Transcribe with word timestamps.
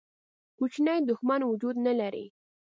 کوچنی 0.57 0.99
دښمن 1.09 1.41
وجود 1.45 1.75
نه 1.85 1.93
لري. 1.99 2.25